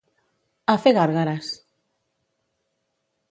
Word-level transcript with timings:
A 0.73 0.75
fer 0.85 0.93
gàrgares! 0.97 1.51